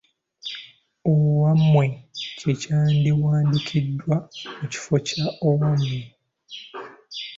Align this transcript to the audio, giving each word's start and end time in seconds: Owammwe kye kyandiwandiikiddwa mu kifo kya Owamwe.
Owammwe 1.11 1.85
kye 2.37 2.51
kyandiwandiikiddwa 2.61 4.15
mu 4.57 4.65
kifo 4.71 4.95
kya 5.07 5.25
Owamwe. 5.47 5.99